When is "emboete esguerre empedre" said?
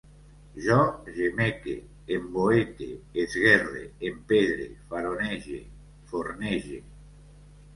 2.15-4.67